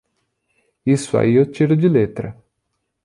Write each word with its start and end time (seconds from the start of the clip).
Isso 0.83 1.15
aí 1.15 1.35
eu 1.35 1.45
tiro 1.51 1.77
de 1.77 1.87
letra! 1.87 2.35